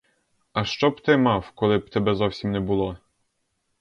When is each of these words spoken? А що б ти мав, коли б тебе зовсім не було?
А 0.53 0.65
що 0.65 0.89
б 0.89 1.01
ти 1.01 1.17
мав, 1.17 1.51
коли 1.55 1.77
б 1.77 1.89
тебе 1.89 2.15
зовсім 2.15 2.51
не 2.51 2.59
було? 2.59 2.97